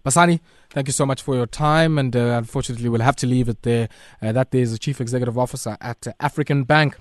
Basani, 0.05 0.39
thank 0.69 0.87
you 0.87 0.93
so 0.93 1.05
much 1.05 1.21
for 1.23 1.35
your 1.35 1.47
time. 1.47 1.97
And 1.97 2.15
uh, 2.15 2.35
unfortunately, 2.37 2.87
we'll 2.89 3.01
have 3.01 3.15
to 3.17 3.27
leave 3.27 3.49
it 3.49 3.63
there. 3.63 3.89
Uh, 4.21 4.31
that 4.31 4.53
is 4.53 4.71
the 4.71 4.77
Chief 4.77 5.01
Executive 5.01 5.37
Officer 5.37 5.75
at 5.81 6.07
African 6.19 6.63
Bank. 6.63 6.95